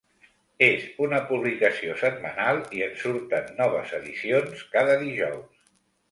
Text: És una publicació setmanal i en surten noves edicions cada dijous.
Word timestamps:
És 0.67 0.85
una 1.07 1.17
publicació 1.31 1.97
setmanal 2.03 2.61
i 2.77 2.81
en 2.85 2.95
surten 3.01 3.51
noves 3.59 3.91
edicions 3.99 4.65
cada 4.77 4.97
dijous. 5.03 5.61